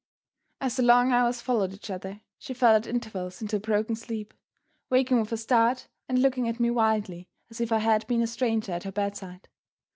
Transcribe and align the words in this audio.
As 0.59 0.77
the 0.77 0.81
long 0.81 1.11
hours 1.11 1.41
followed 1.41 1.73
each 1.73 1.91
other, 1.91 2.21
she 2.39 2.55
fell 2.55 2.73
at 2.75 2.87
intervals 2.87 3.39
into 3.39 3.57
a 3.57 3.59
broken 3.59 3.95
sleep; 3.95 4.33
waking 4.89 5.19
with 5.19 5.31
a 5.31 5.37
start, 5.37 5.87
and 6.09 6.17
looking 6.19 6.49
at 6.49 6.59
me 6.59 6.71
wildly 6.71 7.27
as 7.51 7.61
if 7.61 7.71
I 7.71 7.77
had 7.77 8.07
been 8.07 8.23
a 8.23 8.25
stranger 8.25 8.71
at 8.71 8.81
her 8.85 8.91
bedside. 8.91 9.47